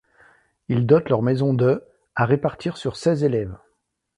Il 0.67 0.87
dote 0.87 1.09
leur 1.09 1.21
maison 1.21 1.53
de 1.53 1.83
à 2.15 2.25
répartir 2.25 2.75
sur 2.75 2.95
seize 2.95 3.23
élèves. 3.23 3.55